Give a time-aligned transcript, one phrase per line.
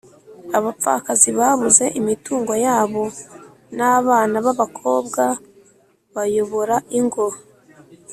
[0.57, 3.03] abapfakazi babuze imitungo yabo
[3.77, 5.23] n'abana b'abakobwa
[6.15, 7.27] bayobora ingo